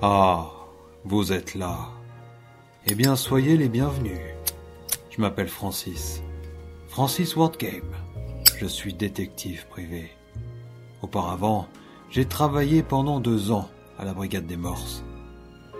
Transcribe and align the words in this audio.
Ah, 0.00 0.52
vous 1.04 1.32
êtes 1.32 1.56
là. 1.56 1.88
Eh 2.86 2.94
bien, 2.94 3.16
soyez 3.16 3.56
les 3.56 3.68
bienvenus. 3.68 4.20
Je 5.10 5.20
m'appelle 5.20 5.48
Francis. 5.48 6.22
Francis 6.86 7.34
Wardgame. 7.34 7.96
Je 8.60 8.66
suis 8.66 8.94
détective 8.94 9.66
privé. 9.66 10.12
Auparavant, 11.02 11.66
j'ai 12.10 12.26
travaillé 12.26 12.84
pendant 12.84 13.18
deux 13.18 13.50
ans 13.50 13.68
à 13.98 14.04
la 14.04 14.14
brigade 14.14 14.46
des 14.46 14.56
morses. 14.56 15.02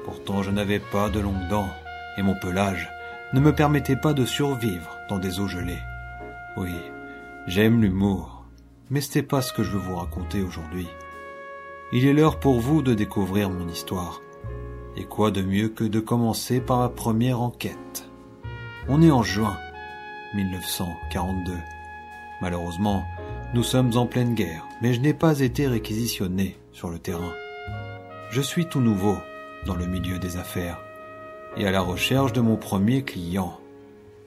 Pourtant, 0.05 0.43
je 0.43 0.51
n'avais 0.51 0.81
pas 0.81 1.09
de 1.11 1.21
longues 1.21 1.49
dents 1.49 1.71
et 2.17 2.23
mon 2.23 2.35
pelage 2.41 2.91
ne 3.35 3.39
me 3.39 3.55
permettait 3.55 3.95
pas 3.95 4.15
de 4.15 4.25
survivre 4.25 4.97
dans 5.09 5.21
des 5.21 5.39
eaux 5.39 5.47
gelées. 5.47 5.79
Oui, 6.57 6.73
j'aime 7.47 7.81
l'humour, 7.81 8.47
mais 8.91 9.01
ce 9.01 9.17
n'est 9.17 9.25
pas 9.25 9.43
ce 9.43 9.53
que 9.53 9.63
je 9.63 9.71
veux 9.71 9.79
vous 9.79 9.95
raconter 9.95 10.43
aujourd'hui. 10.43 10.89
Il 11.91 12.05
est 12.05 12.13
l'heure 12.13 12.39
pour 12.39 12.61
vous 12.61 12.83
de 12.83 12.93
découvrir 12.93 13.49
mon 13.49 13.67
histoire. 13.67 14.21
Et 14.95 15.05
quoi 15.05 15.31
de 15.31 15.41
mieux 15.41 15.71
que 15.71 15.85
de 15.85 16.01
commencer 16.01 16.61
par 16.61 16.81
ma 16.81 16.91
première 16.91 17.41
enquête? 17.41 18.11
On 18.89 19.01
est 19.01 19.11
en 19.11 19.23
juin 19.23 19.57
1942. 20.35 21.55
Malheureusement, 22.43 23.05
nous 23.55 23.63
sommes 23.63 23.97
en 23.97 24.05
pleine 24.05 24.35
guerre, 24.35 24.67
mais 24.83 24.93
je 24.93 25.01
n'ai 25.01 25.15
pas 25.15 25.41
été 25.41 25.67
réquisitionné 25.67 26.59
sur 26.73 26.91
le 26.91 26.99
terrain. 26.99 27.33
Je 28.29 28.43
suis 28.43 28.67
tout 28.67 28.81
nouveau 28.81 29.17
dans 29.65 29.75
le 29.75 29.87
milieu 29.87 30.19
des 30.19 30.37
affaires 30.37 30.79
et 31.57 31.67
à 31.67 31.71
la 31.71 31.81
recherche 31.81 32.35
de 32.35 32.43
mon 32.43 32.57
premier 32.57 33.03
client. 33.03 33.59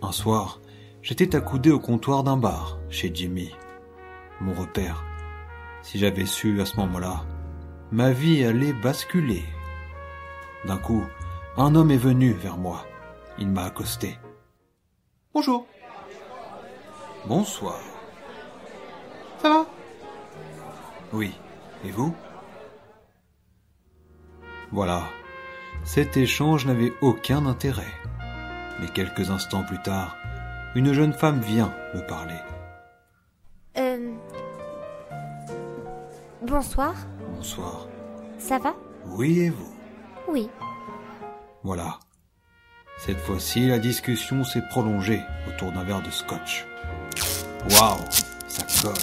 Un 0.01 0.12
soir, 0.12 0.62
j'étais 1.03 1.35
accoudé 1.35 1.70
au 1.70 1.79
comptoir 1.79 2.23
d'un 2.23 2.37
bar 2.37 2.79
chez 2.89 3.12
Jimmy, 3.13 3.51
mon 4.39 4.55
repère. 4.55 5.05
Si 5.84 5.99
j'avais 5.99 6.25
su 6.25 6.59
à 6.59 6.65
ce 6.65 6.77
moment-là, 6.77 7.23
ma 7.91 8.11
vie 8.11 8.43
allait 8.43 8.73
basculer. 8.73 9.43
D'un 10.65 10.77
coup, 10.77 11.03
un 11.57 11.75
homme 11.75 11.91
est 11.91 11.98
venu 11.98 12.31
vers 12.31 12.57
moi. 12.57 12.85
Il 13.37 13.49
m'a 13.49 13.65
accosté. 13.65 14.17
Bonjour. 15.33 15.65
Bonsoir. 17.25 17.79
Ça 19.41 19.49
va? 19.49 19.65
Oui. 21.13 21.33
Et 21.83 21.91
vous? 21.91 22.15
Voilà. 24.71 25.01
Cet 25.83 26.15
échange 26.15 26.65
n'avait 26.65 26.93
aucun 27.01 27.45
intérêt. 27.45 27.91
Mais 28.79 28.87
quelques 28.87 29.29
instants 29.29 29.63
plus 29.63 29.81
tard, 29.81 30.15
une 30.76 30.93
jeune 30.93 31.13
femme 31.13 31.39
vient 31.39 31.73
me 31.93 32.01
parler. 32.07 32.39
Euh... 33.77 34.13
Bonsoir, 36.43 36.95
Bonsoir. 37.41 37.87
ça 38.37 38.59
va? 38.59 38.75
Oui 39.17 39.39
et 39.39 39.49
vous? 39.49 39.73
Oui. 40.27 40.47
Voilà. 41.63 41.98
Cette 42.99 43.17
fois-ci, 43.17 43.67
la 43.67 43.79
discussion 43.79 44.43
s'est 44.43 44.61
prolongée 44.70 45.21
autour 45.48 45.71
d'un 45.71 45.83
verre 45.83 46.03
de 46.03 46.11
scotch. 46.11 46.67
Waouh, 47.71 47.98
ça 48.48 48.63
colle. 48.83 48.93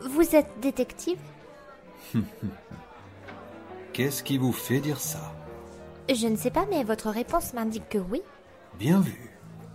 Vous 0.00 0.36
êtes 0.36 0.60
détective? 0.60 1.18
Qu'est-ce 3.92 4.22
qui 4.22 4.38
vous 4.38 4.52
fait 4.52 4.78
dire 4.78 5.00
ça? 5.00 5.34
Je 6.08 6.28
ne 6.28 6.36
sais 6.36 6.52
pas, 6.52 6.66
mais 6.70 6.84
votre 6.84 7.10
réponse 7.10 7.52
m'indique 7.52 7.88
que 7.88 7.98
oui. 7.98 8.22
Bien 8.78 9.00
vu. 9.00 9.28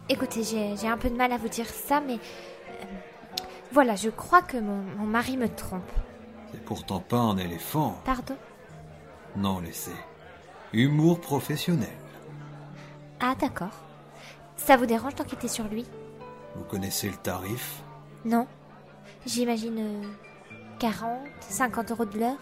Écoutez, 0.07 0.43
j'ai 0.43 0.77
j'ai 0.77 0.87
un 0.87 0.97
peu 0.97 1.09
de 1.09 1.17
mal 1.17 1.33
à 1.33 1.37
vous 1.37 1.49
dire 1.49 1.67
ça, 1.67 1.99
mais... 1.99 2.19
euh, 3.69 3.73
voilà, 3.73 3.95
je 3.95 4.09
crois 4.09 4.41
que 4.41 4.57
mon, 4.57 4.81
mon 4.97 5.05
mari 5.05 5.37
me 5.37 5.47
trompe. 5.47 5.91
C'est 6.51 6.63
pourtant 6.63 6.99
pas 6.99 7.19
un 7.19 7.37
éléphant. 7.37 7.99
Pardon? 8.05 8.35
Non, 9.35 9.59
laissez. 9.59 9.93
Humour 10.73 11.19
professionnel. 11.21 11.89
Ah, 13.19 13.35
d'accord. 13.39 13.73
Ça 14.55 14.77
vous 14.77 14.85
dérange 14.85 15.15
d'enquêter 15.15 15.47
sur 15.47 15.65
lui? 15.65 15.85
Vous 16.55 16.63
connaissez 16.63 17.09
le 17.09 17.15
tarif? 17.17 17.81
Non 18.25 18.47
J'imagine 19.25 19.79
euh, 19.79 20.03
40, 20.79 21.19
50 21.41 21.91
euros 21.91 22.05
de 22.05 22.19
l'heure? 22.19 22.37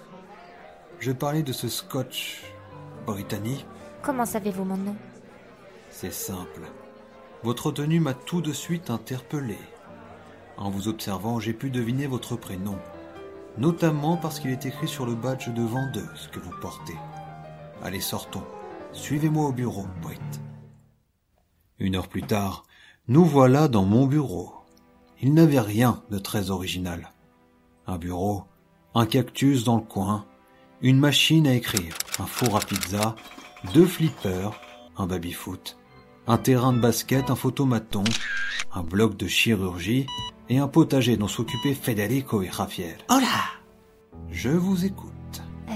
Je 0.99 1.11
parlais 1.11 1.43
de 1.43 1.51
ce 1.53 1.67
scotch 1.67 2.43
britannique. 3.05 3.65
Comment 4.01 4.25
savez-vous 4.25 4.63
mon 4.63 4.77
nom? 4.77 4.95
C'est 5.89 6.13
simple. 6.13 6.61
Votre 7.43 7.71
tenue 7.71 7.99
m'a 7.99 8.13
tout 8.13 8.41
de 8.41 8.53
suite 8.53 8.89
interpellé. 8.89 9.57
En 10.57 10.71
vous 10.71 10.87
observant, 10.87 11.39
j'ai 11.39 11.53
pu 11.53 11.69
deviner 11.69 12.07
votre 12.07 12.35
prénom, 12.35 12.79
notamment 13.57 14.17
parce 14.17 14.39
qu'il 14.39 14.49
est 14.49 14.65
écrit 14.65 14.87
sur 14.87 15.05
le 15.05 15.13
badge 15.13 15.49
de 15.49 15.61
vendeuse 15.61 16.29
que 16.31 16.39
vous 16.39 16.53
portez. 16.59 16.95
Allez, 17.83 18.01
sortons. 18.01 18.43
Suivez-moi 18.91 19.45
au 19.45 19.51
bureau, 19.51 19.85
Brit. 20.01 20.19
Une 21.77 21.95
heure 21.95 22.07
plus 22.07 22.23
tard, 22.23 22.63
nous 23.07 23.23
voilà 23.23 23.67
dans 23.67 23.85
mon 23.85 24.07
bureau. 24.07 24.51
Il 25.21 25.35
n'avait 25.35 25.59
rien 25.59 26.03
de 26.09 26.17
très 26.17 26.49
original. 26.49 27.11
Un 27.85 27.99
bureau, 27.99 28.45
un 28.95 29.05
cactus 29.05 29.63
dans 29.63 29.77
le 29.77 29.83
coin, 29.83 30.25
une 30.81 30.99
machine 30.99 31.47
à 31.47 31.53
écrire, 31.53 31.95
un 32.17 32.25
four 32.25 32.55
à 32.55 32.59
pizza, 32.59 33.15
deux 33.73 33.85
flippers, 33.85 34.59
un 34.97 35.05
baby-foot, 35.05 35.77
un 36.25 36.37
terrain 36.37 36.73
de 36.73 36.79
basket, 36.79 37.29
un 37.29 37.35
photomaton, 37.35 38.03
un 38.73 38.81
bloc 38.81 39.15
de 39.17 39.27
chirurgie 39.27 40.07
et 40.49 40.59
un 40.59 40.67
potager 40.67 41.17
dont 41.17 41.27
s'occupaient 41.27 41.73
Federico 41.73 42.41
et 42.41 42.49
Javier. 42.51 42.95
Oh 43.09 43.19
là 43.19 43.59
Je 44.29 44.49
vous 44.49 44.85
écoute. 44.85 45.41
Euh, 45.69 45.73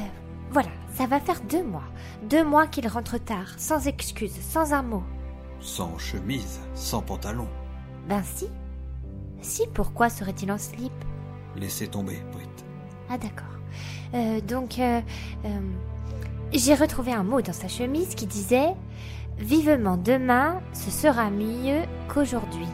Voilà, 0.51 0.69
ça 0.93 1.05
va 1.07 1.19
faire 1.19 1.41
deux 1.49 1.63
mois. 1.63 1.83
Deux 2.29 2.43
mois 2.43 2.67
qu'il 2.67 2.87
rentre 2.87 3.17
tard, 3.17 3.53
sans 3.57 3.87
excuse, 3.87 4.39
sans 4.39 4.73
un 4.73 4.81
mot. 4.83 5.03
Sans 5.59 5.97
chemise, 5.97 6.59
sans 6.73 7.01
pantalon. 7.01 7.47
Ben 8.07 8.23
si. 8.23 8.47
Si, 9.41 9.63
pourquoi 9.73 10.09
serait-il 10.09 10.51
en 10.51 10.57
slip? 10.57 10.93
Laissez 11.55 11.87
tomber, 11.87 12.19
Brit. 12.31 12.47
Ah 13.09 13.17
d'accord. 13.17 13.45
Euh, 14.13 14.39
donc, 14.41 14.79
euh, 14.79 15.01
euh, 15.45 15.59
j'ai 16.53 16.75
retrouvé 16.75 17.11
un 17.13 17.23
mot 17.23 17.41
dans 17.41 17.53
sa 17.53 17.67
chemise 17.67 18.15
qui 18.15 18.27
disait 18.27 18.73
«Vivement 19.37 19.97
demain, 19.97 20.61
ce 20.73 20.91
sera 20.91 21.29
mieux 21.29 21.81
qu'aujourd'hui. 22.07 22.67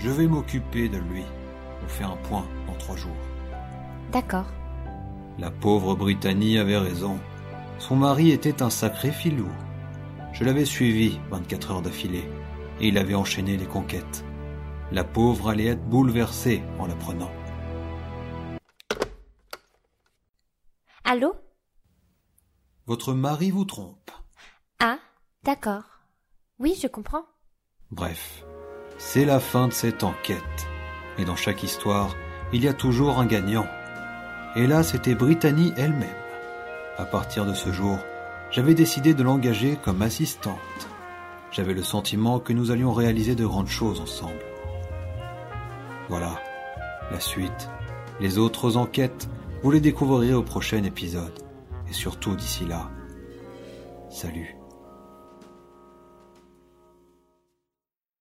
Je 0.00 0.08
vais 0.10 0.26
m'occuper 0.26 0.88
de 0.88 0.96
lui. 0.96 1.24
On 1.84 1.88
fait 1.88 2.04
un 2.04 2.16
point 2.16 2.46
dans 2.66 2.74
trois 2.74 2.96
jours.». 2.96 3.12
D'accord. 4.12 4.46
La 5.38 5.50
pauvre 5.50 5.94
Brittany 5.94 6.58
avait 6.58 6.78
raison. 6.78 7.18
Son 7.78 7.96
mari 7.96 8.30
était 8.30 8.62
un 8.62 8.70
sacré 8.70 9.12
filou. 9.12 9.48
Je 10.32 10.44
l'avais 10.44 10.64
suivi 10.64 11.20
24 11.30 11.70
heures 11.70 11.82
d'affilée, 11.82 12.28
et 12.80 12.88
il 12.88 12.98
avait 12.98 13.14
enchaîné 13.14 13.56
les 13.56 13.66
conquêtes. 13.66 14.24
La 14.90 15.04
pauvre 15.04 15.50
allait 15.50 15.66
être 15.66 15.84
bouleversée 15.88 16.62
en 16.78 16.86
l'apprenant. 16.86 17.30
Allô? 21.04 21.34
Votre 22.86 23.12
mari 23.12 23.50
vous 23.50 23.64
trompe. 23.64 24.10
Ah, 24.78 24.98
d'accord. 25.44 25.84
Oui, 26.58 26.78
je 26.80 26.86
comprends. 26.86 27.24
Bref, 27.90 28.44
c'est 29.00 29.24
la 29.24 29.40
fin 29.40 29.66
de 29.66 29.72
cette 29.72 30.04
enquête. 30.04 30.68
Et 31.18 31.24
dans 31.24 31.34
chaque 31.34 31.62
histoire, 31.62 32.14
il 32.52 32.62
y 32.62 32.68
a 32.68 32.74
toujours 32.74 33.18
un 33.18 33.26
gagnant. 33.26 33.66
Et 34.54 34.66
là, 34.66 34.82
c'était 34.82 35.14
Brittany 35.14 35.72
elle-même. 35.76 36.08
À 36.98 37.06
partir 37.06 37.46
de 37.46 37.54
ce 37.54 37.72
jour, 37.72 37.98
j'avais 38.50 38.74
décidé 38.74 39.14
de 39.14 39.22
l'engager 39.22 39.78
comme 39.82 40.02
assistante. 40.02 40.58
J'avais 41.50 41.72
le 41.72 41.82
sentiment 41.82 42.40
que 42.40 42.52
nous 42.52 42.70
allions 42.70 42.92
réaliser 42.92 43.34
de 43.34 43.46
grandes 43.46 43.68
choses 43.68 44.00
ensemble. 44.00 44.44
Voilà, 46.10 46.38
la 47.10 47.20
suite, 47.20 47.70
les 48.20 48.36
autres 48.36 48.76
enquêtes, 48.76 49.28
vous 49.62 49.70
les 49.70 49.80
découvrirez 49.80 50.34
au 50.34 50.42
prochain 50.42 50.84
épisode. 50.84 51.42
Et 51.88 51.94
surtout 51.94 52.36
d'ici 52.36 52.66
là, 52.66 52.90
salut. 54.10 54.59